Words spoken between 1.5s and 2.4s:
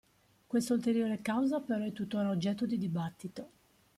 però è tuttora